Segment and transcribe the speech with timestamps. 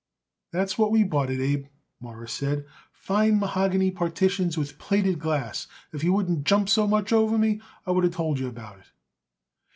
[0.51, 1.67] "That's what we bought it, Abe,"
[1.99, 5.67] Morris said, "fine mahogany partitions with plated glass.
[5.93, 8.85] If you wouldn't jump so much over me, I would of told you about it."